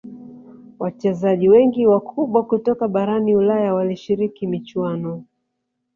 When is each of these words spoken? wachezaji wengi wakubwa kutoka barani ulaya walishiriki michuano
wachezaji 0.79 1.49
wengi 1.49 1.87
wakubwa 1.87 2.45
kutoka 2.45 2.87
barani 2.87 3.35
ulaya 3.35 3.73
walishiriki 3.73 4.47
michuano 4.47 5.23